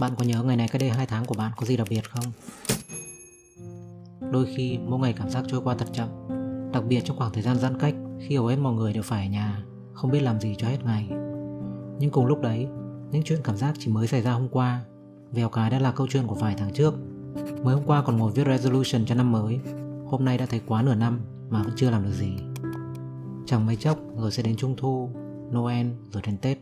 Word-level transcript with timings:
Bạn 0.00 0.12
có 0.18 0.24
nhớ 0.24 0.42
ngày 0.42 0.56
này 0.56 0.68
cách 0.68 0.80
đây 0.80 0.90
2 0.90 1.06
tháng 1.06 1.24
của 1.24 1.34
bạn 1.34 1.52
có 1.56 1.66
gì 1.66 1.76
đặc 1.76 1.86
biệt 1.90 2.10
không? 2.10 2.24
Đôi 4.32 4.46
khi, 4.56 4.78
mỗi 4.78 4.98
ngày 4.98 5.12
cảm 5.12 5.30
giác 5.30 5.44
trôi 5.48 5.60
qua 5.64 5.74
thật 5.74 5.88
chậm. 5.92 6.08
Đặc 6.72 6.84
biệt 6.88 7.00
trong 7.04 7.16
khoảng 7.16 7.32
thời 7.32 7.42
gian 7.42 7.58
giãn 7.58 7.78
cách, 7.78 7.94
Khi 8.20 8.36
hầu 8.36 8.46
hết 8.46 8.56
mọi 8.56 8.74
người 8.74 8.92
đều 8.92 9.02
phải 9.02 9.26
ở 9.26 9.30
nhà, 9.30 9.64
Không 9.92 10.10
biết 10.10 10.20
làm 10.20 10.40
gì 10.40 10.54
cho 10.58 10.68
hết 10.68 10.84
ngày. 10.84 11.08
Nhưng 11.98 12.10
cùng 12.12 12.26
lúc 12.26 12.40
đấy, 12.40 12.68
Những 13.10 13.22
chuyện 13.24 13.40
cảm 13.44 13.56
giác 13.56 13.74
chỉ 13.78 13.92
mới 13.92 14.06
xảy 14.06 14.22
ra 14.22 14.32
hôm 14.32 14.48
qua, 14.48 14.84
Vèo 15.32 15.48
cái 15.48 15.70
đã 15.70 15.78
là 15.78 15.92
câu 15.92 16.06
chuyện 16.10 16.26
của 16.26 16.34
vài 16.34 16.54
tháng 16.58 16.72
trước. 16.72 16.94
Mới 17.62 17.74
hôm 17.74 17.84
qua 17.86 18.02
còn 18.02 18.16
ngồi 18.16 18.32
viết 18.32 18.46
resolution 18.46 19.04
cho 19.06 19.14
năm 19.14 19.32
mới. 19.32 19.60
Hôm 20.06 20.24
nay 20.24 20.38
đã 20.38 20.46
thấy 20.46 20.60
quá 20.66 20.82
nửa 20.82 20.94
năm 20.94 21.20
Mà 21.50 21.62
vẫn 21.62 21.72
chưa 21.76 21.90
làm 21.90 22.04
được 22.04 22.12
gì. 22.12 22.36
Chẳng 23.46 23.66
mấy 23.66 23.76
chốc, 23.76 23.98
rồi 24.16 24.30
sẽ 24.30 24.42
đến 24.42 24.56
Trung 24.56 24.74
Thu, 24.76 25.10
Noel, 25.52 25.86
rồi 26.12 26.22
đến 26.26 26.36
Tết. 26.36 26.58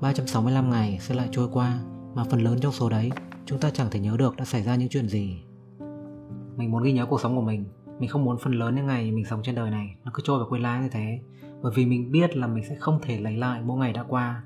365 0.00 0.70
ngày 0.70 0.98
sẽ 1.00 1.14
lại 1.14 1.28
trôi 1.32 1.48
qua. 1.52 1.80
Mà 2.14 2.24
phần 2.24 2.40
lớn 2.40 2.58
trong 2.60 2.72
số 2.72 2.88
đấy, 2.88 3.10
Chúng 3.46 3.58
ta 3.58 3.70
chẳng 3.70 3.90
thể 3.90 4.00
nhớ 4.00 4.16
được 4.18 4.36
đã 4.36 4.44
xảy 4.44 4.62
ra 4.62 4.74
những 4.74 4.88
chuyện 4.88 5.08
gì. 5.08 5.42
Mình 6.56 6.70
muốn 6.70 6.82
ghi 6.82 6.92
nhớ 6.92 7.06
cuộc 7.06 7.20
sống 7.20 7.36
của 7.36 7.42
mình. 7.42 7.64
Mình 7.98 8.08
không 8.08 8.24
muốn 8.24 8.38
phần 8.38 8.52
lớn 8.52 8.74
những 8.74 8.86
ngày 8.86 9.10
mình 9.10 9.24
sống 9.24 9.42
trên 9.42 9.54
đời 9.54 9.70
này 9.70 9.96
Nó 10.04 10.10
cứ 10.14 10.22
trôi 10.24 10.38
vào 10.38 10.48
quên 10.50 10.62
lãng 10.62 10.82
như 10.82 10.88
thế. 10.92 11.20
Bởi 11.62 11.72
vì 11.76 11.86
mình 11.86 12.12
biết 12.12 12.36
là 12.36 12.46
mình 12.46 12.64
sẽ 12.68 12.74
không 12.74 12.98
thể 13.02 13.20
lấy 13.20 13.36
lại 13.36 13.62
mỗi 13.64 13.78
ngày 13.78 13.92
đã 13.92 14.02
qua. 14.08 14.42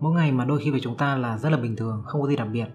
Mỗi 0.00 0.12
ngày 0.12 0.32
mà 0.32 0.44
đôi 0.44 0.60
khi 0.64 0.70
với 0.70 0.80
chúng 0.80 0.96
ta 0.96 1.16
là 1.16 1.38
rất 1.38 1.50
là 1.50 1.58
bình 1.58 1.76
thường, 1.76 2.02
Không 2.06 2.22
có 2.22 2.28
gì 2.28 2.36
đặc 2.36 2.48
biệt. 2.52 2.68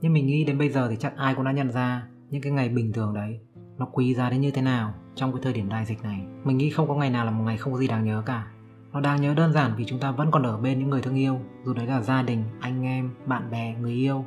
Nhưng 0.00 0.12
mình 0.12 0.26
nghĩ 0.26 0.44
đến 0.44 0.58
bây 0.58 0.68
giờ 0.68 0.88
thì 0.90 0.96
chắc 0.96 1.16
ai 1.16 1.34
cũng 1.34 1.44
đã 1.44 1.52
nhận 1.52 1.70
ra 1.70 2.06
Những 2.30 2.42
cái 2.42 2.52
ngày 2.52 2.68
bình 2.68 2.92
thường 2.92 3.14
đấy 3.14 3.40
Nó 3.78 3.86
quý 3.92 4.14
giá 4.14 4.30
đến 4.30 4.40
như 4.40 4.50
thế 4.50 4.62
nào 4.62 4.94
Trong 5.14 5.32
cái 5.32 5.40
thời 5.42 5.52
điểm 5.52 5.68
đại 5.68 5.84
dịch 5.84 6.02
này. 6.02 6.20
Mình 6.44 6.56
nghĩ 6.56 6.70
không 6.70 6.88
có 6.88 6.94
ngày 6.94 7.10
nào 7.10 7.24
là 7.24 7.30
một 7.30 7.44
ngày 7.44 7.56
không 7.56 7.72
có 7.72 7.78
gì 7.78 7.88
đáng 7.88 8.04
nhớ 8.04 8.22
cả 8.26 8.46
nó 8.92 9.00
đáng 9.00 9.22
nhớ 9.22 9.34
đơn 9.34 9.52
giản 9.52 9.74
vì 9.76 9.84
chúng 9.84 9.98
ta 9.98 10.10
vẫn 10.10 10.30
còn 10.30 10.42
ở 10.42 10.56
bên 10.56 10.78
những 10.78 10.90
người 10.90 11.02
thương 11.02 11.18
yêu 11.18 11.40
Dù 11.64 11.72
đấy 11.72 11.86
là 11.86 12.00
gia 12.00 12.22
đình, 12.22 12.44
anh 12.60 12.82
em, 12.82 13.14
bạn 13.26 13.50
bè, 13.50 13.74
người 13.80 13.92
yêu. 13.92 14.24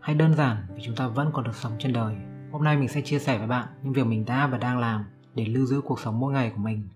Hay 0.00 0.14
đơn 0.14 0.34
giản 0.34 0.56
vì 0.74 0.82
chúng 0.84 0.96
ta 0.96 1.08
vẫn 1.08 1.30
còn 1.32 1.44
được 1.44 1.54
sống 1.54 1.72
trên 1.78 1.92
đời. 1.92 2.14
Hôm 2.52 2.64
nay 2.64 2.76
mình 2.76 2.88
sẽ 2.88 3.00
chia 3.00 3.18
sẻ 3.18 3.38
với 3.38 3.46
bạn 3.46 3.66
những 3.82 3.92
việc 3.92 4.06
mình 4.06 4.24
đã 4.24 4.46
và 4.46 4.58
đang 4.58 4.78
làm 4.78 5.04
Để 5.34 5.44
lưu 5.44 5.66
giữ 5.66 5.80
cuộc 5.80 6.00
sống 6.00 6.20
mỗi 6.20 6.32
ngày 6.32 6.52
của 6.56 6.62
mình. 6.62 6.88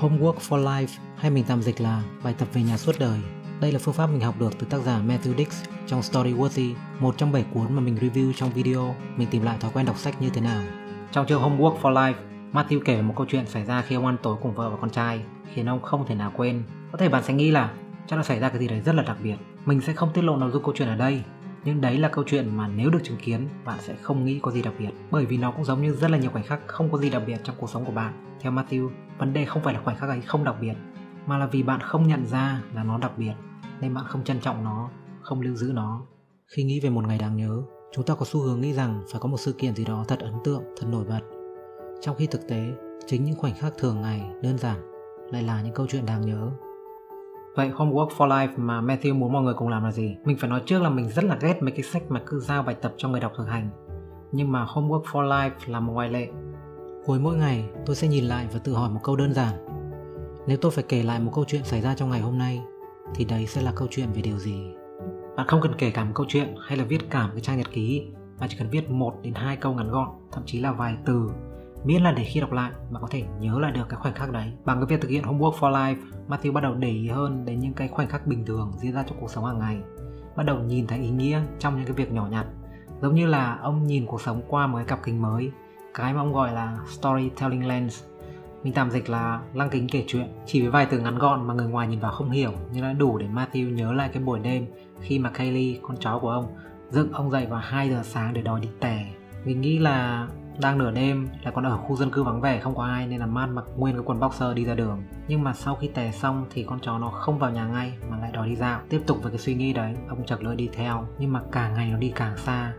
Homework 0.00 0.34
for 0.48 0.64
Life 0.64 0.98
hay 1.16 1.30
mình 1.30 1.44
tạm 1.48 1.62
dịch 1.62 1.80
là 1.80 2.02
bài 2.24 2.34
tập 2.38 2.48
về 2.52 2.62
nhà 2.62 2.76
suốt 2.76 2.92
đời. 2.98 3.20
Đây 3.60 3.72
là 3.72 3.78
phương 3.78 3.94
pháp 3.94 4.06
mình 4.06 4.20
học 4.20 4.34
được 4.38 4.58
từ 4.58 4.66
tác 4.70 4.78
giả 4.78 5.00
Matthew 5.06 5.36
Dix 5.36 5.64
trong 5.86 6.00
Storyworthy, 6.00 6.74
một 7.00 7.14
trong 7.18 7.32
bảy 7.32 7.44
cuốn 7.54 7.74
mà 7.74 7.80
mình 7.80 7.96
review 7.96 8.32
trong 8.32 8.50
video. 8.50 8.94
Mình 9.16 9.28
tìm 9.30 9.42
lại 9.42 9.56
thói 9.60 9.70
quen 9.74 9.86
đọc 9.86 9.98
sách 9.98 10.22
như 10.22 10.30
thế 10.30 10.40
nào. 10.40 10.62
Trong 11.12 11.26
chương 11.26 11.42
Homework 11.42 11.80
for 11.80 11.92
Life, 11.92 12.33
Matthew 12.54 12.80
kể 12.84 13.02
một 13.02 13.14
câu 13.16 13.26
chuyện 13.28 13.46
xảy 13.46 13.64
ra 13.64 13.82
khi 13.82 13.96
ông 13.96 14.06
ăn 14.06 14.16
tối 14.22 14.36
cùng 14.42 14.54
vợ 14.54 14.70
và 14.70 14.76
con 14.80 14.90
trai, 14.90 15.20
khiến 15.52 15.68
ông 15.68 15.82
không 15.82 16.06
thể 16.06 16.14
nào 16.14 16.32
quên. 16.36 16.62
Có 16.92 16.98
thể 16.98 17.08
bạn 17.08 17.22
sẽ 17.22 17.34
nghĩ 17.34 17.50
là 17.50 17.74
chắc 18.06 18.16
là 18.16 18.22
xảy 18.22 18.40
ra 18.40 18.48
cái 18.48 18.58
gì 18.58 18.68
đấy 18.68 18.80
rất 18.80 18.94
là 18.94 19.02
đặc 19.02 19.16
biệt. 19.22 19.36
Mình 19.64 19.80
sẽ 19.80 19.92
không 19.92 20.10
tiết 20.14 20.22
lộ 20.22 20.36
nội 20.36 20.50
dung 20.50 20.62
câu 20.62 20.74
chuyện 20.76 20.88
ở 20.88 20.96
đây, 20.96 21.22
nhưng 21.64 21.80
đấy 21.80 21.98
là 21.98 22.08
câu 22.08 22.24
chuyện 22.26 22.56
mà 22.56 22.68
nếu 22.68 22.90
được 22.90 22.98
chứng 23.02 23.16
kiến, 23.16 23.48
bạn 23.64 23.78
sẽ 23.80 23.94
không 24.02 24.24
nghĩ 24.24 24.38
có 24.42 24.50
gì 24.50 24.62
đặc 24.62 24.74
biệt. 24.78 24.90
Bởi 25.10 25.26
vì 25.26 25.36
nó 25.36 25.50
cũng 25.50 25.64
giống 25.64 25.82
như 25.82 25.92
rất 25.94 26.10
là 26.10 26.18
nhiều 26.18 26.30
khoảnh 26.30 26.44
khắc 26.44 26.60
không 26.66 26.90
có 26.90 26.98
gì 26.98 27.10
đặc 27.10 27.22
biệt 27.26 27.40
trong 27.44 27.56
cuộc 27.58 27.70
sống 27.70 27.84
của 27.84 27.92
bạn. 27.92 28.36
Theo 28.40 28.52
Matthew, 28.52 28.90
vấn 29.18 29.32
đề 29.32 29.44
không 29.44 29.62
phải 29.62 29.74
là 29.74 29.80
khoảnh 29.84 29.96
khắc 29.96 30.08
ấy 30.08 30.20
không 30.20 30.44
đặc 30.44 30.56
biệt, 30.60 30.74
mà 31.26 31.38
là 31.38 31.46
vì 31.46 31.62
bạn 31.62 31.80
không 31.80 32.08
nhận 32.08 32.26
ra 32.26 32.62
là 32.74 32.84
nó 32.84 32.98
đặc 32.98 33.18
biệt, 33.18 33.34
nên 33.80 33.94
bạn 33.94 34.04
không 34.08 34.24
trân 34.24 34.40
trọng 34.40 34.64
nó, 34.64 34.90
không 35.20 35.40
lưu 35.40 35.54
giữ 35.54 35.72
nó. 35.74 36.06
Khi 36.56 36.62
nghĩ 36.62 36.80
về 36.80 36.90
một 36.90 37.06
ngày 37.06 37.18
đáng 37.18 37.36
nhớ, 37.36 37.62
chúng 37.92 38.04
ta 38.04 38.14
có 38.14 38.26
xu 38.26 38.40
hướng 38.40 38.60
nghĩ 38.60 38.72
rằng 38.72 39.04
phải 39.12 39.20
có 39.20 39.28
một 39.28 39.40
sự 39.40 39.52
kiện 39.52 39.74
gì 39.74 39.84
đó 39.84 40.04
thật 40.08 40.18
ấn 40.18 40.34
tượng, 40.44 40.62
thật 40.80 40.86
nổi 40.90 41.04
bật 41.04 41.33
trong 42.00 42.16
khi 42.16 42.26
thực 42.26 42.48
tế 42.48 42.72
chính 43.06 43.24
những 43.24 43.36
khoảnh 43.36 43.54
khắc 43.54 43.78
thường 43.78 44.02
ngày 44.02 44.22
đơn 44.42 44.58
giản 44.58 44.76
lại 45.30 45.42
là 45.42 45.62
những 45.62 45.74
câu 45.74 45.86
chuyện 45.86 46.06
đáng 46.06 46.26
nhớ 46.26 46.50
Vậy 47.54 47.70
Homework 47.74 48.08
for 48.08 48.28
Life 48.28 48.48
mà 48.56 48.80
Matthew 48.80 49.14
muốn 49.14 49.32
mọi 49.32 49.42
người 49.42 49.54
cùng 49.54 49.68
làm 49.68 49.84
là 49.84 49.92
gì? 49.92 50.16
Mình 50.24 50.36
phải 50.36 50.50
nói 50.50 50.62
trước 50.66 50.82
là 50.82 50.88
mình 50.88 51.08
rất 51.08 51.24
là 51.24 51.38
ghét 51.40 51.62
mấy 51.62 51.70
cái 51.70 51.82
sách 51.82 52.02
mà 52.08 52.20
cứ 52.26 52.40
giao 52.40 52.62
bài 52.62 52.74
tập 52.74 52.94
cho 52.96 53.08
người 53.08 53.20
đọc 53.20 53.32
thực 53.36 53.44
hành. 53.44 53.68
Nhưng 54.32 54.52
mà 54.52 54.64
Homework 54.64 55.02
for 55.02 55.28
Life 55.28 55.50
là 55.66 55.80
một 55.80 55.92
ngoại 55.92 56.08
lệ. 56.08 56.28
Cuối 57.06 57.18
mỗi 57.18 57.36
ngày, 57.36 57.64
tôi 57.86 57.96
sẽ 57.96 58.08
nhìn 58.08 58.24
lại 58.24 58.46
và 58.52 58.58
tự 58.64 58.74
hỏi 58.74 58.90
một 58.90 59.00
câu 59.02 59.16
đơn 59.16 59.34
giản. 59.34 59.54
Nếu 60.46 60.56
tôi 60.56 60.70
phải 60.70 60.84
kể 60.88 61.02
lại 61.02 61.20
một 61.20 61.30
câu 61.34 61.44
chuyện 61.44 61.64
xảy 61.64 61.80
ra 61.80 61.94
trong 61.94 62.10
ngày 62.10 62.20
hôm 62.20 62.38
nay, 62.38 62.62
thì 63.14 63.24
đấy 63.24 63.46
sẽ 63.46 63.62
là 63.62 63.72
câu 63.76 63.88
chuyện 63.90 64.08
về 64.14 64.22
điều 64.22 64.38
gì? 64.38 64.74
Bạn 65.36 65.46
không 65.46 65.60
cần 65.60 65.72
kể 65.78 65.90
cả 65.90 66.04
một 66.04 66.12
câu 66.14 66.26
chuyện 66.28 66.54
hay 66.60 66.78
là 66.78 66.84
viết 66.84 67.10
cả 67.10 67.22
một 67.26 67.32
cái 67.32 67.42
trang 67.42 67.58
nhật 67.58 67.70
ký, 67.72 68.06
bạn 68.40 68.48
chỉ 68.48 68.56
cần 68.58 68.68
viết 68.70 68.90
một 68.90 69.14
đến 69.22 69.34
hai 69.34 69.56
câu 69.56 69.74
ngắn 69.74 69.90
gọn, 69.90 70.08
thậm 70.32 70.42
chí 70.46 70.60
là 70.60 70.72
vài 70.72 70.96
từ 71.06 71.30
miễn 71.84 72.02
là 72.02 72.12
để 72.12 72.24
khi 72.24 72.40
đọc 72.40 72.52
lại 72.52 72.70
bạn 72.90 73.02
có 73.02 73.08
thể 73.10 73.24
nhớ 73.40 73.58
lại 73.58 73.72
được 73.72 73.88
cái 73.88 74.00
khoảnh 74.00 74.14
khắc 74.14 74.32
đấy. 74.32 74.52
Bằng 74.64 74.78
cái 74.78 74.86
việc 74.86 75.00
thực 75.00 75.08
hiện 75.08 75.24
homework 75.24 75.52
for 75.52 75.72
life, 75.72 75.96
Matthew 76.28 76.52
bắt 76.52 76.60
đầu 76.60 76.74
để 76.74 76.88
ý 76.88 77.08
hơn 77.08 77.44
đến 77.44 77.60
những 77.60 77.74
cái 77.74 77.88
khoảnh 77.88 78.08
khắc 78.08 78.26
bình 78.26 78.44
thường 78.44 78.72
diễn 78.76 78.92
ra 78.92 79.02
trong 79.02 79.18
cuộc 79.20 79.30
sống 79.30 79.44
hàng 79.44 79.58
ngày. 79.58 79.78
Bắt 80.36 80.42
đầu 80.42 80.58
nhìn 80.58 80.86
thấy 80.86 80.98
ý 80.98 81.10
nghĩa 81.10 81.40
trong 81.58 81.76
những 81.76 81.84
cái 81.84 81.94
việc 81.94 82.12
nhỏ 82.12 82.26
nhặt. 82.30 82.46
Giống 83.02 83.14
như 83.14 83.26
là 83.26 83.58
ông 83.62 83.86
nhìn 83.86 84.06
cuộc 84.06 84.20
sống 84.20 84.42
qua 84.48 84.66
một 84.66 84.76
cái 84.76 84.86
cặp 84.86 85.02
kính 85.02 85.22
mới. 85.22 85.50
Cái 85.94 86.14
mà 86.14 86.20
ông 86.20 86.32
gọi 86.32 86.52
là 86.52 86.76
storytelling 86.88 87.68
lens. 87.68 88.04
Mình 88.62 88.72
tạm 88.72 88.90
dịch 88.90 89.10
là 89.10 89.40
lăng 89.54 89.70
kính 89.70 89.88
kể 89.88 90.04
chuyện, 90.06 90.28
chỉ 90.46 90.60
với 90.62 90.70
vài 90.70 90.86
từ 90.86 90.98
ngắn 90.98 91.18
gọn 91.18 91.46
mà 91.46 91.54
người 91.54 91.66
ngoài 91.66 91.88
nhìn 91.88 92.00
vào 92.00 92.12
không 92.12 92.30
hiểu, 92.30 92.52
nhưng 92.72 92.82
đã 92.82 92.92
đủ 92.92 93.18
để 93.18 93.26
Matthew 93.26 93.74
nhớ 93.74 93.92
lại 93.92 94.10
cái 94.12 94.22
buổi 94.22 94.38
đêm 94.38 94.66
khi 95.00 95.18
mà 95.18 95.30
Kaylee, 95.30 95.78
con 95.82 95.96
chó 95.96 96.18
của 96.18 96.30
ông, 96.30 96.46
dựng 96.90 97.12
ông 97.12 97.30
dậy 97.30 97.46
vào 97.46 97.60
2 97.64 97.90
giờ 97.90 98.00
sáng 98.02 98.34
để 98.34 98.42
đòi 98.42 98.60
đi 98.60 98.68
tè 98.80 99.06
mình 99.44 99.60
nghĩ 99.60 99.78
là 99.78 100.28
đang 100.60 100.78
nửa 100.78 100.90
đêm 100.90 101.28
là 101.42 101.50
còn 101.50 101.66
ở 101.66 101.76
khu 101.76 101.96
dân 101.96 102.10
cư 102.10 102.22
vắng 102.22 102.40
vẻ 102.40 102.60
không 102.60 102.74
có 102.74 102.84
ai 102.84 103.06
nên 103.06 103.20
là 103.20 103.26
Matt 103.26 103.52
mặc 103.52 103.64
nguyên 103.76 103.94
cái 103.94 104.04
quần 104.06 104.20
boxer 104.20 104.54
đi 104.54 104.64
ra 104.64 104.74
đường. 104.74 105.02
Nhưng 105.28 105.44
mà 105.44 105.52
sau 105.52 105.76
khi 105.76 105.88
tè 105.88 106.12
xong 106.12 106.46
thì 106.50 106.64
con 106.64 106.80
chó 106.80 106.98
nó 106.98 107.10
không 107.10 107.38
vào 107.38 107.50
nhà 107.50 107.66
ngay 107.66 107.92
mà 108.10 108.18
lại 108.18 108.32
đòi 108.32 108.48
đi 108.48 108.56
dạo. 108.56 108.80
Tiếp 108.88 109.00
tục 109.06 109.18
với 109.22 109.30
cái 109.30 109.38
suy 109.38 109.54
nghĩ 109.54 109.72
đấy, 109.72 109.94
ông 110.08 110.26
chật 110.26 110.42
lưỡi 110.42 110.56
đi 110.56 110.68
theo. 110.72 111.06
Nhưng 111.18 111.32
mà 111.32 111.42
càng 111.52 111.74
ngày 111.74 111.90
nó 111.90 111.98
đi 111.98 112.12
càng 112.14 112.36
xa 112.36 112.72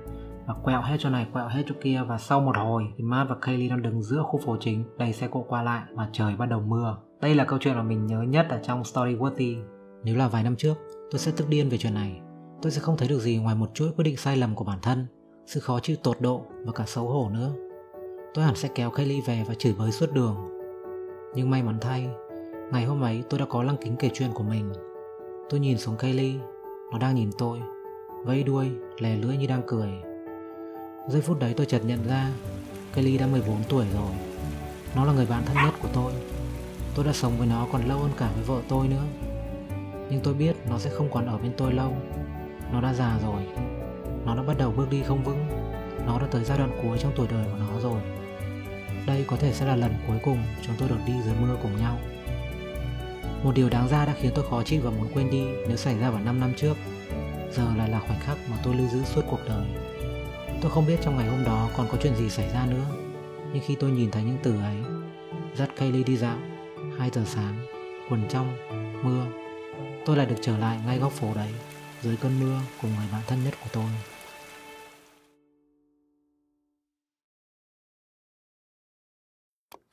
và 0.45 0.53
quẹo 0.63 0.81
hết 0.81 0.97
chỗ 0.99 1.09
này 1.09 1.27
quẹo 1.33 1.47
hết 1.47 1.63
chỗ 1.67 1.75
kia. 1.81 2.01
Và 2.07 2.17
sau 2.17 2.41
một 2.41 2.57
hồi 2.57 2.83
thì 2.97 3.03
Matt 3.03 3.29
và 3.29 3.35
Kaylee 3.41 3.69
đang 3.69 3.81
đứng 3.81 4.03
giữa 4.03 4.23
khu 4.23 4.39
phố 4.45 4.57
chính 4.59 4.83
đầy 4.97 5.13
xe 5.13 5.27
cộ 5.27 5.45
qua 5.47 5.63
lại 5.63 5.83
và 5.93 6.09
trời 6.11 6.35
bắt 6.35 6.45
đầu 6.45 6.61
mưa. 6.61 6.97
Đây 7.21 7.35
là 7.35 7.45
câu 7.45 7.59
chuyện 7.59 7.75
mà 7.75 7.83
mình 7.83 8.05
nhớ 8.05 8.21
nhất 8.21 8.47
ở 8.49 8.59
trong 8.63 8.83
Story 8.83 9.15
Worthy. 9.15 9.63
Nếu 10.03 10.17
là 10.17 10.27
vài 10.27 10.43
năm 10.43 10.55
trước 10.55 10.77
tôi 11.11 11.19
sẽ 11.19 11.31
tức 11.37 11.49
điên 11.49 11.69
về 11.69 11.77
chuyện 11.77 11.93
này. 11.93 12.21
Tôi 12.61 12.71
sẽ 12.71 12.81
không 12.81 12.97
thấy 12.97 13.07
được 13.07 13.19
gì 13.19 13.37
ngoài 13.37 13.55
một 13.55 13.69
chuỗi 13.73 13.91
quyết 13.91 14.03
định 14.03 14.17
sai 14.17 14.37
lầm 14.37 14.55
của 14.55 14.65
bản 14.65 14.79
thân 14.81 15.07
sự 15.45 15.59
khó 15.59 15.79
chịu 15.79 15.95
tột 16.03 16.21
độ 16.21 16.45
và 16.63 16.71
cả 16.71 16.83
xấu 16.87 17.07
hổ 17.07 17.29
nữa 17.29 17.51
tôi 18.35 18.45
hẳn 18.45 18.55
sẽ 18.55 18.69
kéo 18.75 18.89
Kaylee 18.89 19.21
về 19.21 19.43
và 19.47 19.53
chửi 19.53 19.73
bới 19.73 19.91
suốt 19.91 20.13
đường. 20.13 20.35
Nhưng 21.35 21.49
may 21.49 21.63
mắn 21.63 21.77
thay, 21.81 22.07
ngày 22.71 22.85
hôm 22.85 23.01
ấy 23.01 23.23
tôi 23.29 23.39
đã 23.39 23.45
có 23.49 23.63
lăng 23.63 23.77
kính 23.77 23.95
kể 23.95 24.09
chuyện 24.13 24.29
của 24.33 24.43
mình. 24.43 24.73
Tôi 25.49 25.59
nhìn 25.59 25.77
xuống 25.77 25.97
Kaylee, 25.97 26.33
nó 26.91 26.97
đang 26.97 27.15
nhìn 27.15 27.31
tôi, 27.37 27.59
vẫy 28.25 28.43
đuôi, 28.43 28.71
lè 28.99 29.15
lưỡi 29.15 29.37
như 29.37 29.47
đang 29.47 29.61
cười. 29.67 29.89
Giây 31.09 31.21
phút 31.21 31.39
đấy 31.39 31.53
tôi 31.57 31.65
chợt 31.65 31.81
nhận 31.85 32.07
ra, 32.07 32.31
Kaylee 32.93 33.17
đã 33.17 33.27
14 33.27 33.57
tuổi 33.69 33.85
rồi. 33.93 34.11
Nó 34.95 35.05
là 35.05 35.13
người 35.13 35.25
bạn 35.25 35.43
thân 35.45 35.57
nhất 35.65 35.73
của 35.81 35.89
tôi. 35.93 36.13
Tôi 36.95 37.05
đã 37.05 37.13
sống 37.13 37.37
với 37.37 37.47
nó 37.47 37.67
còn 37.71 37.87
lâu 37.87 37.99
hơn 37.99 38.11
cả 38.17 38.29
với 38.35 38.43
vợ 38.43 38.61
tôi 38.69 38.87
nữa. 38.87 39.03
Nhưng 40.09 40.19
tôi 40.23 40.33
biết 40.33 40.55
nó 40.69 40.79
sẽ 40.79 40.89
không 40.89 41.09
còn 41.11 41.25
ở 41.25 41.37
bên 41.37 41.51
tôi 41.57 41.73
lâu. 41.73 41.93
Nó 42.71 42.81
đã 42.81 42.93
già 42.93 43.19
rồi. 43.23 43.41
Nó 44.25 44.35
đã 44.35 44.43
bắt 44.43 44.57
đầu 44.57 44.71
bước 44.71 44.89
đi 44.89 45.03
không 45.03 45.23
vững. 45.23 45.47
Nó 46.05 46.19
đã 46.19 46.27
tới 46.31 46.43
giai 46.43 46.57
đoạn 46.57 46.79
cuối 46.81 46.97
trong 46.97 47.11
tuổi 47.15 47.27
đời 47.31 47.45
của 47.51 47.57
nó 47.59 47.79
rồi. 47.79 48.01
Đây 49.07 49.25
có 49.27 49.37
thể 49.37 49.53
sẽ 49.53 49.65
là 49.65 49.75
lần 49.75 49.93
cuối 50.07 50.17
cùng 50.23 50.43
chúng 50.61 50.75
tôi 50.79 50.89
được 50.89 50.99
đi 51.07 51.13
dưới 51.25 51.35
mưa 51.41 51.57
cùng 51.61 51.77
nhau. 51.77 51.97
Một 53.43 53.51
điều 53.55 53.69
đáng 53.69 53.87
ra 53.87 54.05
đã 54.05 54.13
khiến 54.21 54.31
tôi 54.35 54.45
khó 54.49 54.63
chịu 54.63 54.81
và 54.83 54.91
muốn 54.91 55.07
quên 55.13 55.29
đi 55.31 55.43
nếu 55.67 55.77
xảy 55.77 55.99
ra 55.99 56.09
vào 56.09 56.21
5 56.21 56.39
năm 56.39 56.53
trước. 56.57 56.77
Giờ 57.51 57.67
lại 57.77 57.89
là 57.89 57.99
khoảnh 57.99 58.19
khắc 58.19 58.37
mà 58.49 58.57
tôi 58.63 58.75
lưu 58.75 58.87
giữ 58.87 59.03
suốt 59.03 59.21
cuộc 59.29 59.39
đời. 59.47 59.67
Tôi 60.61 60.71
không 60.71 60.85
biết 60.85 60.99
trong 61.03 61.17
ngày 61.17 61.27
hôm 61.27 61.43
đó 61.43 61.69
còn 61.77 61.87
có 61.91 61.97
chuyện 62.01 62.15
gì 62.15 62.29
xảy 62.29 62.49
ra 62.49 62.65
nữa. 62.65 62.85
Nhưng 63.53 63.63
khi 63.65 63.75
tôi 63.75 63.91
nhìn 63.91 64.11
thấy 64.11 64.23
những 64.23 64.37
từ 64.43 64.59
ấy, 64.61 64.75
dắt 65.55 65.69
Kaylee 65.75 66.03
đi 66.03 66.17
dạo, 66.17 66.37
2 66.99 67.09
giờ 67.13 67.21
sáng, 67.25 67.65
quần 68.09 68.27
trong, 68.29 68.57
mưa, 69.03 69.25
tôi 70.05 70.17
lại 70.17 70.25
được 70.25 70.35
trở 70.41 70.57
lại 70.57 70.79
ngay 70.85 70.99
góc 70.99 71.11
phố 71.11 71.33
đấy, 71.35 71.51
dưới 72.01 72.17
cơn 72.17 72.39
mưa 72.39 72.59
cùng 72.81 72.91
người 72.97 73.07
bạn 73.11 73.21
thân 73.27 73.43
nhất 73.43 73.53
của 73.63 73.69
tôi. 73.73 73.85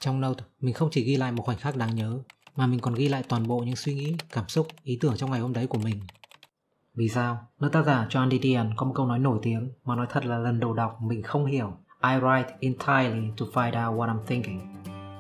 Trong 0.03 0.21
note, 0.21 0.45
mình 0.61 0.75
không 0.75 0.89
chỉ 0.93 1.05
ghi 1.05 1.17
lại 1.17 1.33
một 1.33 1.43
khoảnh 1.43 1.59
khắc 1.59 1.77
đáng 1.77 1.95
nhớ, 1.95 2.19
mà 2.57 2.67
mình 2.67 2.81
còn 2.81 2.95
ghi 2.95 3.09
lại 3.09 3.23
toàn 3.29 3.47
bộ 3.47 3.59
những 3.59 3.77
suy 3.77 3.95
nghĩ, 3.95 4.15
cảm 4.33 4.49
xúc, 4.49 4.67
ý 4.83 4.99
tưởng 5.01 5.17
trong 5.17 5.31
ngày 5.31 5.41
hôm 5.41 5.53
đấy 5.53 5.67
của 5.67 5.79
mình. 5.79 6.01
Vì 6.95 7.09
sao? 7.09 7.47
Nữ 7.61 7.69
tác 7.69 7.85
giả 7.85 8.07
John 8.11 8.31
Didion 8.31 8.71
có 8.77 8.87
một 8.87 8.93
câu 8.97 9.07
nói 9.07 9.19
nổi 9.19 9.39
tiếng 9.43 9.71
mà 9.85 9.97
nói 9.97 10.07
thật 10.11 10.27
là 10.27 10.39
lần 10.39 10.61
đầu 10.61 10.73
đọc 10.73 10.99
mình 11.03 11.23
không 11.23 11.47
hiểu. 11.47 11.73
I 12.03 12.11
write 12.11 12.45
entirely 12.61 13.29
to 13.37 13.47
find 13.53 13.89
out 13.89 13.99
what 13.99 14.09
I'm 14.09 14.25
thinking. 14.27 14.61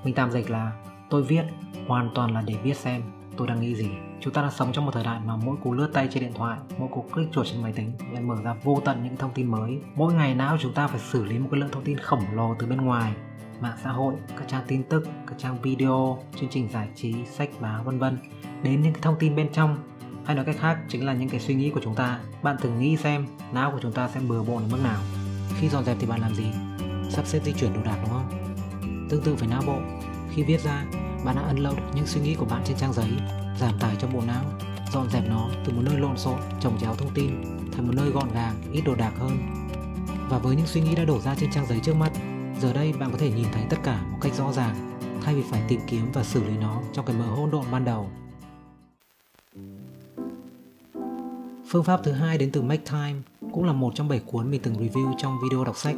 Mình 0.05 0.14
tạm 0.14 0.31
dịch 0.31 0.50
là 0.50 0.84
tôi 1.11 1.23
viết 1.23 1.43
hoàn 1.87 2.11
toàn 2.14 2.34
là 2.34 2.43
để 2.46 2.55
biết 2.64 2.76
xem 2.76 3.02
tôi 3.37 3.46
đang 3.46 3.61
nghĩ 3.61 3.75
gì. 3.75 3.90
Chúng 4.20 4.32
ta 4.32 4.43
đang 4.43 4.50
sống 4.50 4.73
trong 4.73 4.84
một 4.84 4.93
thời 4.94 5.05
đại 5.05 5.20
mà 5.25 5.37
mỗi 5.37 5.56
cú 5.64 5.73
lướt 5.73 5.90
tay 5.93 6.08
trên 6.11 6.23
điện 6.23 6.32
thoại, 6.34 6.58
mỗi 6.79 6.88
cú 6.93 7.02
click 7.02 7.32
chuột 7.32 7.46
trên 7.46 7.62
máy 7.62 7.73
tính 7.73 7.93
lại 8.12 8.23
mở 8.23 8.37
ra 8.44 8.55
vô 8.64 8.82
tận 8.84 9.05
những 9.05 9.17
thông 9.17 9.34
tin 9.34 9.46
mới. 9.46 9.79
Mỗi 9.94 10.14
ngày 10.14 10.34
não 10.34 10.56
chúng 10.61 10.75
ta 10.75 10.87
phải 10.87 11.00
xử 11.00 11.25
lý 11.25 11.38
một 11.38 11.49
cái 11.50 11.61
lượng 11.61 11.70
thông 11.73 11.84
tin 11.84 11.99
khổng 11.99 12.25
lồ 12.32 12.55
từ 12.58 12.67
bên 12.67 12.81
ngoài 12.81 13.14
mạng 13.62 13.78
xã 13.84 13.90
hội, 13.90 14.14
các 14.38 14.48
trang 14.48 14.64
tin 14.66 14.82
tức, 14.82 15.08
các 15.26 15.34
trang 15.38 15.62
video, 15.62 16.18
chương 16.40 16.50
trình 16.50 16.68
giải 16.72 16.88
trí, 16.94 17.14
sách 17.24 17.48
báo 17.60 17.82
vân 17.82 17.98
vân. 17.98 18.18
Đến 18.62 18.82
những 18.82 18.92
thông 19.02 19.14
tin 19.18 19.36
bên 19.36 19.52
trong. 19.52 19.76
Hay 20.24 20.36
nói 20.36 20.44
cách 20.44 20.56
khác 20.60 20.78
chính 20.88 21.06
là 21.06 21.14
những 21.14 21.28
cái 21.28 21.40
suy 21.40 21.54
nghĩ 21.54 21.70
của 21.70 21.80
chúng 21.84 21.94
ta. 21.94 22.20
Bạn 22.42 22.56
thử 22.60 22.70
nghĩ 22.70 22.96
xem 22.96 23.26
não 23.52 23.70
của 23.70 23.78
chúng 23.82 23.92
ta 23.92 24.08
sẽ 24.08 24.20
bừa 24.20 24.42
bộn 24.42 24.62
đến 24.62 24.70
mức 24.72 24.78
nào. 24.84 25.00
Khi 25.60 25.68
dọn 25.68 25.84
dẹp 25.84 25.96
thì 26.00 26.06
bạn 26.06 26.20
làm 26.20 26.34
gì? 26.34 26.46
Sắp 27.10 27.26
xếp 27.26 27.40
di 27.44 27.52
chuyển 27.52 27.72
đồ 27.72 27.80
đạc 27.84 27.96
đúng 28.02 28.10
không? 28.10 28.28
Tương 29.08 29.22
tự 29.22 29.34
với 29.34 29.48
não 29.48 29.62
bộ. 29.66 29.78
Khi 30.30 30.42
viết 30.42 30.60
ra 30.60 30.84
bạn 31.24 31.36
đã 31.36 31.42
unload 31.42 31.78
những 31.94 32.06
suy 32.06 32.20
nghĩ 32.20 32.34
của 32.34 32.44
bạn 32.44 32.62
trên 32.64 32.76
trang 32.76 32.92
giấy 32.92 33.10
giảm 33.58 33.78
tải 33.78 33.96
cho 33.98 34.08
bộ 34.08 34.20
não 34.26 34.44
dọn 34.92 35.10
dẹp 35.10 35.22
nó 35.28 35.48
từ 35.64 35.72
một 35.72 35.82
nơi 35.84 35.98
lộn 35.98 36.16
xộn 36.16 36.38
trồng 36.60 36.78
chéo 36.78 36.94
thông 36.94 37.14
tin 37.14 37.30
thành 37.72 37.86
một 37.86 37.92
nơi 37.96 38.10
gọn 38.10 38.28
gàng 38.34 38.54
ít 38.72 38.80
đồ 38.80 38.94
đạc 38.94 39.12
hơn. 39.18 39.38
Và 40.28 40.38
với 40.38 40.56
những 40.56 40.66
suy 40.66 40.80
nghĩ 40.80 40.94
đã 40.94 41.04
đổ 41.04 41.20
ra 41.20 41.34
trên 41.34 41.50
trang 41.50 41.66
giấy 41.66 41.80
trước 41.82 41.96
mắt 41.96 42.12
giờ 42.62 42.72
đây 42.72 42.92
bạn 42.92 43.12
có 43.12 43.18
thể 43.18 43.30
nhìn 43.30 43.46
thấy 43.52 43.64
tất 43.70 43.76
cả 43.82 44.02
một 44.12 44.18
cách 44.20 44.34
rõ 44.34 44.52
ràng 44.52 44.98
thay 45.22 45.34
vì 45.34 45.42
phải 45.42 45.62
tìm 45.68 45.80
kiếm 45.86 46.12
và 46.12 46.24
xử 46.24 46.44
lý 46.44 46.56
nó 46.60 46.82
trong 46.92 47.06
cái 47.06 47.16
mớ 47.16 47.24
hỗn 47.24 47.50
độn 47.50 47.64
ban 47.72 47.84
đầu 47.84 48.10
Phương 51.66 51.84
pháp 51.84 52.00
thứ 52.04 52.12
hai 52.12 52.38
đến 52.38 52.50
từ 52.52 52.62
Make 52.62 52.82
Time 52.90 53.14
cũng 53.52 53.64
là 53.64 53.72
một 53.72 53.92
trong 53.94 54.08
7 54.08 54.18
cuốn 54.26 54.50
mình 54.50 54.60
từng 54.62 54.74
review 54.74 55.14
trong 55.18 55.38
video 55.42 55.64
đọc 55.64 55.76
sách. 55.76 55.96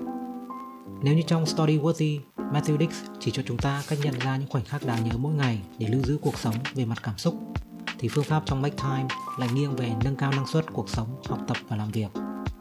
Nếu 1.03 1.15
như 1.15 1.23
trong 1.27 1.47
Story 1.47 1.79
Worthy, 1.79 2.19
Matthew 2.37 2.79
Dix 2.79 2.91
chỉ 3.21 3.31
cho 3.31 3.43
chúng 3.47 3.59
ta 3.59 3.83
cách 3.89 3.99
nhận 4.03 4.19
ra 4.19 4.37
những 4.37 4.49
khoảnh 4.49 4.65
khắc 4.65 4.87
đáng 4.87 5.05
nhớ 5.05 5.17
mỗi 5.19 5.35
ngày 5.35 5.61
để 5.79 5.89
lưu 5.89 6.03
giữ 6.03 6.19
cuộc 6.23 6.39
sống 6.39 6.55
về 6.75 6.85
mặt 6.85 6.99
cảm 7.03 7.19
xúc, 7.19 7.35
thì 7.99 8.09
phương 8.09 8.25
pháp 8.25 8.43
trong 8.47 8.63
Make 8.63 8.77
Time 8.77 9.07
lại 9.39 9.49
nghiêng 9.55 9.77
về 9.77 9.93
nâng 10.05 10.17
cao 10.17 10.31
năng 10.31 10.47
suất 10.47 10.73
cuộc 10.73 10.89
sống, 10.89 11.09
học 11.29 11.39
tập 11.49 11.57
và 11.69 11.77
làm 11.77 11.91
việc. 11.91 12.09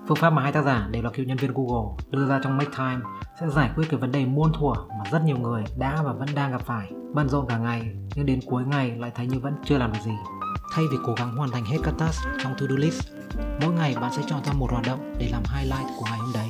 Phương 0.08 0.18
pháp 0.18 0.30
mà 0.30 0.42
hai 0.42 0.52
tác 0.52 0.62
giả 0.66 0.88
đều 0.92 1.04
là 1.04 1.10
cựu 1.10 1.26
nhân 1.26 1.38
viên 1.38 1.52
Google 1.54 2.04
đưa 2.10 2.26
ra 2.28 2.40
trong 2.44 2.58
Make 2.58 2.72
Time 2.78 3.02
sẽ 3.40 3.48
giải 3.50 3.70
quyết 3.76 3.86
cái 3.90 4.00
vấn 4.00 4.12
đề 4.12 4.26
muôn 4.26 4.54
thuở 4.54 4.74
mà 4.90 5.12
rất 5.12 5.24
nhiều 5.24 5.38
người 5.38 5.64
đã 5.78 6.02
và 6.04 6.14
vẫn 6.14 6.28
đang 6.36 6.52
gặp 6.52 6.62
phải. 6.62 6.92
Bận 7.14 7.30
rộn 7.30 7.46
cả 7.50 7.58
ngày 7.58 7.96
nhưng 8.16 8.26
đến 8.26 8.40
cuối 8.46 8.64
ngày 8.66 8.96
lại 8.98 9.12
thấy 9.16 9.28
như 9.28 9.40
vẫn 9.40 9.54
chưa 9.66 9.78
làm 9.78 9.92
được 9.94 10.00
gì. 10.06 10.12
Thay 10.74 10.86
vì 10.92 10.98
cố 11.06 11.14
gắng 11.18 11.36
hoàn 11.36 11.52
thành 11.52 11.66
hết 11.66 11.78
các 11.84 11.94
task 11.98 12.28
trong 12.44 12.54
to-do 12.60 12.76
list, 12.76 13.10
mỗi 13.62 13.74
ngày 13.74 13.96
bạn 14.02 14.12
sẽ 14.14 14.22
chọn 14.28 14.44
ra 14.44 14.54
một 14.54 14.72
hoạt 14.72 14.86
động 14.86 15.14
để 15.20 15.30
làm 15.32 15.42
highlight 15.56 15.88
của 15.98 16.06
ngày 16.10 16.20
hôm 16.20 16.32
đấy. 16.34 16.50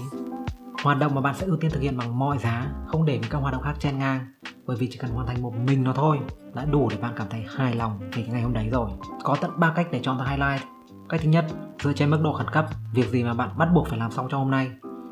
Hoạt 0.83 0.99
động 0.99 1.15
mà 1.15 1.21
bạn 1.21 1.35
sẽ 1.35 1.45
ưu 1.45 1.57
tiên 1.57 1.71
thực 1.71 1.79
hiện 1.79 1.97
bằng 1.97 2.19
mọi 2.19 2.37
giá, 2.37 2.67
không 2.87 3.05
để 3.05 3.19
các 3.29 3.37
hoạt 3.37 3.53
động 3.53 3.63
khác 3.63 3.75
chen 3.79 3.99
ngang. 3.99 4.27
Bởi 4.65 4.77
vì 4.77 4.87
chỉ 4.91 4.97
cần 4.97 5.11
hoàn 5.11 5.27
thành 5.27 5.41
một 5.41 5.53
mình 5.65 5.83
nó 5.83 5.93
thôi 5.93 6.19
đã 6.53 6.65
đủ 6.65 6.89
để 6.89 6.97
bạn 6.97 7.13
cảm 7.15 7.27
thấy 7.29 7.45
hài 7.55 7.75
lòng 7.75 7.99
về 7.99 8.09
cái 8.23 8.27
ngày 8.27 8.41
hôm 8.41 8.53
đấy 8.53 8.69
rồi. 8.71 8.89
Có 9.23 9.35
tận 9.41 9.51
3 9.57 9.73
cách 9.75 9.87
để 9.91 9.99
chọn 10.03 10.17
ra 10.17 10.25
highlight. 10.25 10.61
Cách 11.09 11.21
thứ 11.23 11.29
nhất, 11.29 11.45
dựa 11.83 11.93
trên 11.93 12.09
mức 12.09 12.19
độ 12.23 12.33
khẩn 12.33 12.47
cấp, 12.49 12.65
việc 12.93 13.09
gì 13.09 13.23
mà 13.23 13.33
bạn 13.33 13.49
bắt 13.57 13.69
buộc 13.73 13.87
phải 13.87 13.99
làm 13.99 14.11
xong 14.11 14.27
cho 14.31 14.37
hôm 14.37 14.51
nay. 14.51 14.71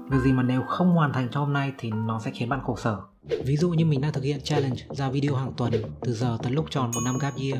Việc 0.09 0.19
gì 0.23 0.33
mà 0.33 0.43
nếu 0.43 0.61
không 0.67 0.91
hoàn 0.91 1.13
thành 1.13 1.27
cho 1.31 1.39
hôm 1.39 1.53
nay 1.53 1.73
thì 1.77 1.91
nó 1.91 2.19
sẽ 2.19 2.31
khiến 2.31 2.49
bạn 2.49 2.59
khổ 2.63 2.75
sở. 2.75 2.99
Ví 3.45 3.57
dụ 3.57 3.69
như 3.69 3.85
mình 3.85 4.01
đang 4.01 4.13
thực 4.13 4.23
hiện 4.23 4.39
challenge 4.43 4.81
ra 4.89 5.09
video 5.09 5.35
hàng 5.35 5.53
tuần 5.57 5.71
từ 6.01 6.13
giờ 6.13 6.37
tới 6.43 6.51
lúc 6.51 6.65
tròn 6.69 6.91
một 6.93 7.01
năm 7.05 7.17
gap 7.17 7.33
year 7.35 7.57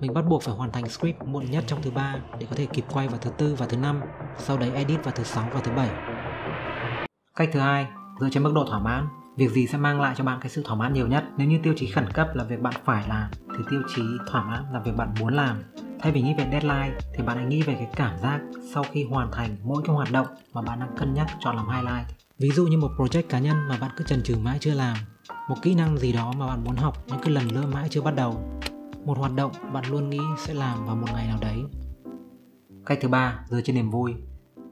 mình 0.00 0.14
bắt 0.14 0.24
buộc 0.28 0.42
phải 0.42 0.54
hoàn 0.54 0.72
thành 0.72 0.88
script 0.88 1.22
muộn 1.24 1.50
nhất 1.50 1.64
trong 1.66 1.82
thứ 1.82 1.90
ba 1.90 2.16
để 2.40 2.46
có 2.50 2.56
thể 2.56 2.66
kịp 2.66 2.84
quay 2.92 3.08
vào 3.08 3.18
thứ 3.18 3.30
tư 3.30 3.54
và 3.58 3.66
thứ 3.66 3.76
năm, 3.76 4.00
sau 4.38 4.58
đấy 4.58 4.70
edit 4.74 5.04
vào 5.04 5.14
thứ 5.16 5.24
sáu 5.24 5.48
và 5.54 5.60
thứ 5.60 5.72
bảy. 5.72 5.90
Cách 7.36 7.50
thứ 7.52 7.60
hai, 7.60 7.86
dựa 8.20 8.28
trên 8.30 8.42
mức 8.42 8.52
độ 8.54 8.64
thỏa 8.68 8.78
mãn, 8.78 9.08
việc 9.36 9.50
gì 9.50 9.66
sẽ 9.66 9.78
mang 9.78 10.00
lại 10.00 10.14
cho 10.16 10.24
bạn 10.24 10.38
cái 10.40 10.50
sự 10.50 10.62
thỏa 10.64 10.76
mãn 10.76 10.92
nhiều 10.92 11.06
nhất. 11.06 11.24
Nếu 11.36 11.48
như 11.48 11.58
tiêu 11.62 11.74
chí 11.76 11.86
khẩn 11.86 12.06
cấp 12.14 12.28
là 12.34 12.44
việc 12.44 12.60
bạn 12.60 12.74
phải 12.84 13.04
làm 13.08 13.30
thì 13.58 13.64
tiêu 13.70 13.82
chí 13.96 14.02
thỏa 14.26 14.44
mãn 14.44 14.64
là 14.72 14.80
việc 14.80 14.96
bạn 14.96 15.14
muốn 15.20 15.34
làm. 15.34 15.62
Thay 16.02 16.12
vì 16.12 16.22
nghĩ 16.22 16.34
về 16.34 16.48
deadline 16.50 16.98
thì 17.14 17.24
bạn 17.24 17.36
hãy 17.36 17.46
nghĩ 17.46 17.62
về 17.62 17.74
cái 17.74 17.88
cảm 17.96 18.18
giác 18.18 18.40
sau 18.74 18.84
khi 18.92 19.04
hoàn 19.04 19.30
thành 19.32 19.56
mỗi 19.64 19.82
cái 19.86 19.94
hoạt 19.94 20.12
động 20.12 20.26
mà 20.52 20.62
bạn 20.62 20.80
đang 20.80 20.96
cân 20.96 21.14
nhắc 21.14 21.26
chọn 21.40 21.56
làm 21.56 21.68
highlight. 21.68 22.06
Ví 22.38 22.50
dụ 22.50 22.66
như 22.66 22.76
một 22.76 22.90
project 22.98 23.22
cá 23.28 23.38
nhân 23.38 23.56
mà 23.68 23.78
bạn 23.80 23.90
cứ 23.96 24.04
chần 24.04 24.22
chừ 24.22 24.36
mãi 24.42 24.58
chưa 24.60 24.74
làm, 24.74 24.96
một 25.48 25.56
kỹ 25.62 25.74
năng 25.74 25.98
gì 25.98 26.12
đó 26.12 26.32
mà 26.38 26.46
bạn 26.46 26.64
muốn 26.64 26.76
học 26.76 26.96
nhưng 27.06 27.18
cứ 27.22 27.30
lần 27.30 27.48
lơ 27.48 27.66
mãi 27.66 27.88
chưa 27.90 28.02
bắt 28.02 28.14
đầu 28.16 28.60
một 29.04 29.18
hoạt 29.18 29.32
động 29.34 29.52
bạn 29.72 29.84
luôn 29.90 30.10
nghĩ 30.10 30.20
sẽ 30.38 30.54
làm 30.54 30.86
vào 30.86 30.96
một 30.96 31.06
ngày 31.12 31.26
nào 31.26 31.38
đấy. 31.40 31.62
Cách 32.86 32.98
thứ 33.00 33.08
ba 33.08 33.38
dựa 33.48 33.60
trên 33.60 33.76
niềm 33.76 33.90
vui. 33.90 34.14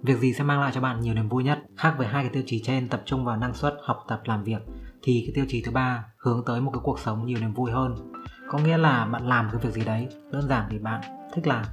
Việc 0.02 0.18
gì 0.18 0.32
sẽ 0.32 0.44
mang 0.44 0.60
lại 0.60 0.72
cho 0.74 0.80
bạn 0.80 1.00
nhiều 1.00 1.14
niềm 1.14 1.28
vui 1.28 1.44
nhất? 1.44 1.58
Khác 1.76 1.94
với 1.98 2.06
hai 2.06 2.22
cái 2.22 2.32
tiêu 2.32 2.42
chí 2.46 2.62
trên 2.64 2.88
tập 2.88 3.02
trung 3.06 3.24
vào 3.24 3.36
năng 3.36 3.54
suất 3.54 3.74
học 3.82 4.04
tập 4.08 4.20
làm 4.24 4.44
việc 4.44 4.62
thì 5.02 5.22
cái 5.26 5.32
tiêu 5.34 5.44
chí 5.48 5.62
thứ 5.62 5.72
ba 5.72 6.04
hướng 6.18 6.44
tới 6.46 6.60
một 6.60 6.70
cái 6.74 6.80
cuộc 6.84 6.98
sống 7.00 7.26
nhiều 7.26 7.38
niềm 7.40 7.54
vui 7.54 7.70
hơn 7.70 7.94
có 8.50 8.58
nghĩa 8.58 8.76
là 8.76 9.06
bạn 9.06 9.28
làm 9.28 9.48
cái 9.52 9.60
việc 9.60 9.72
gì 9.72 9.84
đấy 9.84 10.08
đơn 10.32 10.48
giản 10.48 10.66
thì 10.70 10.78
bạn. 10.78 11.00
Thích 11.34 11.46
làm 11.46 11.64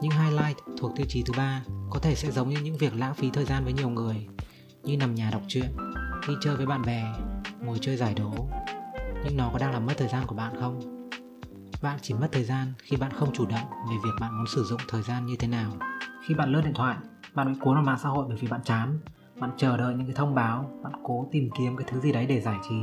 những 0.00 0.10
highlight 0.10 0.56
thuộc 0.78 0.92
tiêu 0.96 1.06
chí 1.08 1.22
thứ 1.22 1.32
ba 1.36 1.62
có 1.90 1.98
thể 1.98 2.14
sẽ 2.14 2.30
giống 2.30 2.48
như 2.48 2.60
những 2.60 2.76
việc 2.76 2.94
lãng 2.94 3.14
phí 3.14 3.30
thời 3.30 3.44
gian 3.44 3.64
với 3.64 3.72
nhiều 3.72 3.88
người 3.88 4.26
như 4.82 4.96
nằm 4.96 5.14
nhà 5.14 5.30
đọc 5.32 5.42
truyện 5.48 5.76
đi 6.28 6.34
chơi 6.40 6.56
với 6.56 6.66
bạn 6.66 6.82
bè 6.82 7.04
ngồi 7.60 7.78
chơi 7.80 7.96
giải 7.96 8.14
đố. 8.14 8.32
Nhưng 9.24 9.36
nó 9.36 9.50
có 9.52 9.58
đang 9.58 9.72
làm 9.72 9.86
mất 9.86 9.94
thời 9.96 10.08
gian 10.08 10.26
của 10.26 10.34
bạn 10.34 10.52
không? 10.60 11.08
Bạn 11.82 11.98
chỉ 12.02 12.14
mất 12.14 12.28
thời 12.32 12.44
gian 12.44 12.72
khi 12.82 12.96
bạn 12.96 13.10
không 13.12 13.32
chủ 13.32 13.46
động 13.46 13.70
về 13.90 13.96
việc 14.04 14.14
bạn 14.20 14.36
muốn 14.36 14.46
sử 14.46 14.64
dụng 14.64 14.80
thời 14.88 15.02
gian 15.02 15.26
như 15.26 15.36
thế 15.38 15.48
nào. 15.48 15.70
Khi 16.26 16.34
bạn 16.34 16.52
lướt 16.52 16.62
điện 16.64 16.74
thoại, 16.74 16.96
bạn 17.34 17.52
bị 17.52 17.58
cuốn 17.60 17.74
vào 17.74 17.84
mạng 17.84 17.98
xã 18.02 18.08
hội 18.08 18.24
bởi 18.28 18.36
vì 18.40 18.48
bạn 18.48 18.60
chán, 18.64 18.98
bạn 19.40 19.50
chờ 19.56 19.76
đợi 19.76 19.94
những 19.94 20.06
cái 20.06 20.14
thông 20.14 20.34
báo, 20.34 20.70
bạn 20.82 20.92
cố 21.04 21.28
tìm 21.32 21.48
kiếm 21.58 21.76
cái 21.76 21.86
thứ 21.90 22.00
gì 22.00 22.12
đấy 22.12 22.26
để 22.26 22.40
giải 22.40 22.56
trí, 22.68 22.76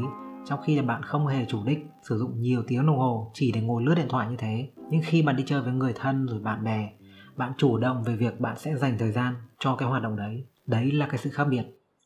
trong 0.46 0.62
khi 0.66 0.76
là 0.76 0.82
bạn 0.82 1.04
không 1.04 1.28
hề 1.28 1.46
chủ 1.46 1.64
đích 1.66 1.80
sử 2.10 2.18
dụng 2.18 2.42
nhiều 2.42 2.64
tiếng 2.68 2.86
đồng 2.86 2.98
hồ 2.98 3.32
chỉ 3.34 3.52
để 3.52 3.62
ngồi 3.62 3.84
lướt 3.84 3.96
điện 3.96 4.08
thoại 4.10 4.28
như 4.30 4.36
thế. 4.40 4.70
Nhưng 4.90 5.02
khi 5.06 5.22
bạn 5.22 5.36
đi 5.36 5.44
chơi 5.48 5.62
với 5.62 5.74
người 5.74 5.94
thân 5.96 6.26
rồi 6.26 6.40
bạn 6.40 6.64
bè, 6.64 6.90
bạn 7.36 7.54
chủ 7.58 7.78
động 7.78 8.04
về 8.04 8.16
việc 8.16 8.40
bạn 8.40 8.58
sẽ 8.60 8.76
dành 8.76 8.98
thời 8.98 9.12
gian 9.12 9.36
cho 9.60 9.76
cái 9.76 9.90
hoạt 9.90 10.04
động 10.04 10.16
đấy. 10.16 10.46
Đấy 10.66 10.92
là 10.92 11.08
cái 11.08 11.18
sự 11.18 11.30
khác 11.30 11.48
biệt. 11.50 11.64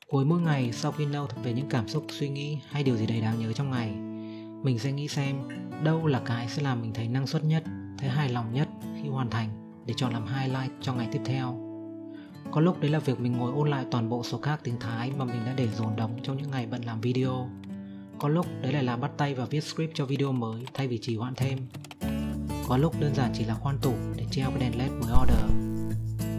Cuối 0.08 0.26
mỗi 0.26 0.42
ngày 0.42 0.72
sau 0.72 0.92
khi 0.92 1.06
nâu 1.06 1.28
về 1.44 1.54
những 1.54 1.70
cảm 1.70 1.88
xúc, 1.88 2.06
suy 2.10 2.30
nghĩ 2.30 2.60
hay 2.70 2.84
điều 2.84 2.96
gì 2.96 3.08
đấy 3.08 3.22
đáng 3.22 3.40
nhớ 3.40 3.54
trong 3.54 3.72
ngày, 3.72 3.96
mình 4.64 4.80
sẽ 4.80 4.92
nghĩ 4.92 5.08
xem 5.08 5.36
đâu 5.84 6.08
là 6.08 6.22
cái 6.26 6.48
sẽ 6.50 6.64
làm 6.64 6.82
mình 6.82 6.94
thấy 6.94 7.08
năng 7.08 7.28
suất 7.28 7.44
nhất 7.44 7.64
thấy 7.98 8.10
hài 8.10 8.30
lòng 8.30 8.54
nhất 8.54 8.68
khi 9.02 9.10
hoàn 9.10 9.30
thành 9.30 9.50
để 9.86 9.94
chọn 9.98 10.14
làm 10.14 10.28
highlight 10.28 10.72
cho 10.82 10.94
ngày 10.94 11.10
tiếp 11.12 11.22
theo 11.26 11.68
có 12.52 12.62
lúc 12.62 12.80
đấy 12.80 12.92
là 12.92 13.00
việc 13.00 13.20
mình 13.20 13.38
ngồi 13.38 13.52
ôn 13.52 13.70
lại 13.70 13.86
toàn 13.92 14.10
bộ 14.10 14.24
số 14.24 14.38
các 14.38 14.60
tiếng 14.64 14.80
Thái 14.80 15.12
mà 15.18 15.26
mình 15.26 15.46
đã 15.46 15.54
để 15.58 15.68
dồn 15.68 15.96
đóng 15.96 16.20
trong 16.24 16.38
những 16.38 16.52
ngày 16.52 16.68
bận 16.72 16.82
làm 16.86 17.02
video 17.02 17.50
có 18.20 18.28
lúc 18.28 18.46
đấy 18.62 18.74
lại 18.74 18.84
là 18.84 18.98
bắt 18.98 19.12
tay 19.18 19.36
và 19.36 19.46
viết 19.46 19.64
script 19.64 19.92
cho 19.96 20.06
video 20.06 20.32
mới, 20.32 20.66
thay 20.74 20.88
vì 20.88 20.98
trì 20.98 21.18
hoãn 21.18 21.34
thêm. 21.36 21.60
Có 22.68 22.78
lúc 22.78 22.94
đơn 23.00 23.16
giản 23.16 23.32
chỉ 23.34 23.46
là 23.46 23.54
khoan 23.54 23.78
tủ 23.82 23.94
để 24.18 24.26
treo 24.32 24.50
cái 24.50 24.60
đèn 24.60 24.78
led 24.78 24.92
mới 24.92 25.12
order. 25.22 25.52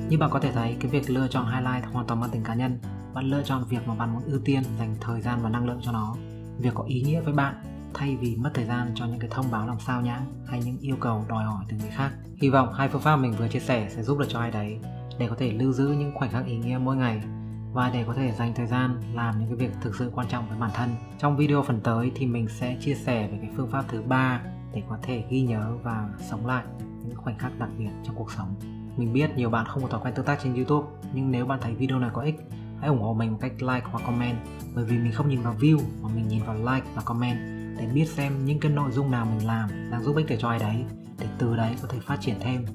Như 0.09 0.19
bạn 0.19 0.31
có 0.31 0.41
thể 0.41 0.53
thấy, 0.53 0.77
cái 0.81 0.91
việc 0.91 1.11
lựa 1.11 1.29
chọn 1.31 1.47
highlight 1.47 1.93
hoàn 1.93 2.07
toàn 2.07 2.21
mang 2.21 2.31
tính 2.31 2.43
cá 2.45 2.55
nhân. 2.55 2.79
Bạn 3.15 3.25
lựa 3.25 3.43
chọn 3.45 3.65
việc 3.69 3.79
mà 3.87 3.95
bạn 3.95 4.13
muốn 4.13 4.23
ưu 4.23 4.41
tiên 4.45 4.63
dành 4.79 4.97
thời 5.01 5.21
gian 5.21 5.43
và 5.43 5.49
năng 5.51 5.67
lượng 5.67 5.81
cho 5.83 5.93
nó. 5.93 6.17
Việc 6.59 6.71
có 6.75 6.85
ý 6.85 7.03
nghĩa 7.03 7.21
với 7.21 7.35
bạn, 7.35 7.55
thay 7.95 8.17
vì 8.17 8.37
mất 8.37 8.51
thời 8.55 8.65
gian 8.65 8.91
cho 8.95 9.07
những 9.07 9.19
cái 9.19 9.31
thông 9.33 9.51
báo 9.51 9.67
làm 9.67 9.81
sao 9.87 10.03
nhãng 10.03 10.45
hay 10.47 10.63
những 10.65 10.79
yêu 10.79 10.97
cầu 11.01 11.25
đòi 11.29 11.45
hỏi 11.45 11.65
từ 11.69 11.77
người 11.77 11.91
khác. 11.91 12.11
Hy 12.37 12.49
vọng 12.49 12.75
hai 12.75 12.89
phương 12.89 13.03
pháp 13.03 13.17
mình 13.17 13.33
vừa 13.39 13.49
chia 13.49 13.61
sẻ 13.61 13.89
sẽ 13.91 14.03
giúp 14.03 14.19
được 14.19 14.27
cho 14.29 14.41
ai 14.41 14.51
đấy 14.51 14.79
để 15.19 15.29
có 15.29 15.37
thể 15.39 15.53
lưu 15.53 15.73
giữ 15.73 15.89
những 15.89 16.13
khoảnh 16.15 16.31
khắc 16.31 16.47
ý 16.47 16.57
nghĩa 16.57 16.79
mỗi 16.79 16.97
ngày 16.97 17.23
và 17.73 17.91
để 17.91 18.05
có 18.07 18.15
thể 18.15 18.33
dành 18.33 18.55
thời 18.55 18.67
gian 18.67 19.01
làm 19.15 19.39
những 19.39 19.49
cái 19.49 19.69
việc 19.69 19.77
thực 19.81 19.97
sự 19.97 20.11
quan 20.15 20.29
trọng 20.29 20.49
với 20.49 20.59
bản 20.59 20.71
thân. 20.75 20.91
Trong 21.19 21.37
video 21.37 21.63
phần 21.63 21.81
tới 21.81 22.13
thì 22.15 22.27
mình 22.27 22.49
sẽ 22.49 22.77
chia 22.81 22.95
sẻ 22.95 23.29
về 23.33 23.39
cái 23.41 23.51
phương 23.57 23.71
pháp 23.71 23.85
thứ 23.89 24.03
ba 24.03 24.41
để 24.75 24.83
có 24.89 24.99
thể 25.03 25.25
ghi 25.31 25.43
nhớ 25.43 25.77
và 25.83 26.09
sống 26.31 26.47
lại 26.47 26.65
những 27.07 27.17
khoảnh 27.17 27.39
khắc 27.39 27.59
đặc 27.59 27.69
biệt 27.79 27.91
trong 28.05 28.17
cuộc 28.17 28.33
sống. 28.33 28.55
Mình 28.97 29.13
biết 29.13 29.37
nhiều 29.37 29.51
bạn 29.51 29.67
không 29.67 29.83
có 29.83 29.89
thói 29.89 30.01
quen 30.01 30.15
tương 30.15 30.27
tác 30.27 30.39
trên 30.43 30.55
YouTube, 30.55 30.89
nhưng 31.13 31.31
nếu 31.31 31.47
bạn 31.47 31.59
thấy 31.63 31.75
video 31.75 31.99
này 31.99 32.11
có 32.13 32.23
ích, 32.23 32.41
hãy 32.81 32.89
ủng 32.89 33.01
hộ 33.01 33.15
mình 33.15 33.33
một 33.33 33.39
cách 33.41 33.53
like 33.63 33.87
hoặc 33.91 34.03
comment 34.07 34.37
bởi 34.75 34.85
vì 34.85 34.99
mình 34.99 35.13
không 35.13 35.29
nhìn 35.29 35.41
vào 35.41 35.55
view 35.61 35.79
mà 36.03 36.09
mình 36.15 36.29
nhìn 36.29 36.43
vào 36.43 36.57
like 36.57 36.87
và 36.95 37.03
comment 37.05 37.39
để 37.79 37.87
biết 37.95 38.09
xem 38.09 38.45
những 38.45 38.61
cái 38.61 38.73
nội 38.73 38.91
dung 38.91 39.11
nào 39.11 39.27
mình 39.27 39.47
làm 39.47 39.91
đang 39.91 40.03
giúp 40.03 40.17
ích 40.17 40.27
để 40.29 40.37
cho 40.41 40.49
ai 40.49 40.59
đấy 40.59 40.85
để 41.19 41.27
từ 41.39 41.57
đấy 41.57 41.77
có 41.83 41.89
thể 41.89 41.99
phát 42.01 42.17
triển 42.21 42.37
thêm 42.41 42.67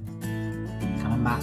cảm 1.02 1.12
ơn 1.12 1.24
bạn 1.24 1.42